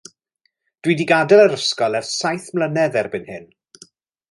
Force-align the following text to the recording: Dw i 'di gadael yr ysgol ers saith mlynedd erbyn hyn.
Dw 0.85 0.93
i 0.93 0.95
'di 1.01 1.05
gadael 1.11 1.43
yr 1.43 1.53
ysgol 1.59 1.99
ers 2.01 2.09
saith 2.23 2.49
mlynedd 2.57 2.99
erbyn 3.03 3.31
hyn. 3.35 3.47